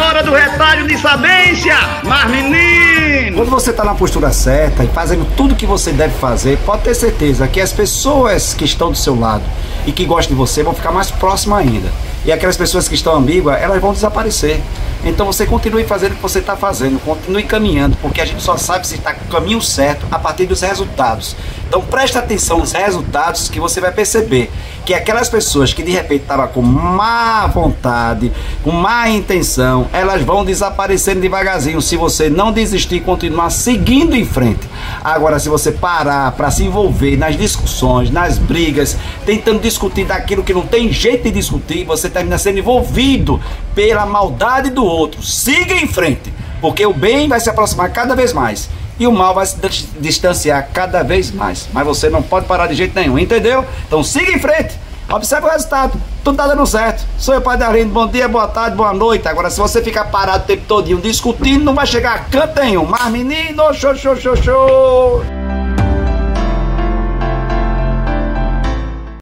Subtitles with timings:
[0.00, 3.36] hora do retalho de sabência, mas menino!
[3.36, 6.94] Quando você está na postura certa e fazendo tudo que você deve fazer, pode ter
[6.94, 9.44] certeza que as pessoas que estão do seu lado
[9.86, 11.88] e que gostam de você vão ficar mais próximas ainda.
[12.24, 14.60] E aquelas pessoas que estão ambíguas, elas vão desaparecer.
[15.04, 18.56] Então você continue fazendo o que você está fazendo, continue caminhando, porque a gente só
[18.56, 21.34] sabe se está caminho certo a partir dos resultados.
[21.70, 24.50] Então preste atenção nos resultados que você vai perceber
[24.84, 28.32] que aquelas pessoas que de repente estavam com má vontade,
[28.64, 34.24] com má intenção, elas vão desaparecendo devagarzinho se você não desistir e continuar seguindo em
[34.24, 34.68] frente.
[35.04, 40.52] Agora, se você parar para se envolver nas discussões, nas brigas, tentando discutir daquilo que
[40.52, 43.40] não tem jeito de discutir, você termina sendo envolvido
[43.76, 45.22] pela maldade do outro.
[45.22, 48.68] Siga em frente, porque o bem vai se aproximar cada vez mais
[49.00, 49.56] e o mal vai se
[49.98, 51.66] distanciar cada vez mais.
[51.72, 53.64] Mas você não pode parar de jeito nenhum, entendeu?
[53.86, 54.78] Então siga em frente.
[55.08, 56.00] Observe o resultado.
[56.22, 57.04] Tudo tá dando certo.
[57.18, 57.90] Sou eu, Padre Arlindo.
[57.90, 59.26] Bom dia, boa tarde, boa noite.
[59.26, 62.84] Agora, se você ficar parado o tempo todinho discutindo, não vai chegar a canto nenhum.
[62.84, 65.39] Mas, menino, show, show, show, show.